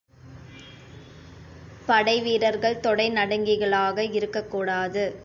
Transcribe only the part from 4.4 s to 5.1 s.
கூடாது.